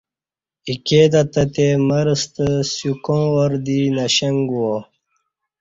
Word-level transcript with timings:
ایکے 0.67 1.01
تہ 1.11 1.21
تتے 1.33 1.67
مرستہ 1.87 2.47
سیوکں 2.73 3.23
وار 3.33 3.53
دی 3.65 3.79
نݜنگ 3.95 4.39
گو 4.49 4.61
ا 4.73 4.77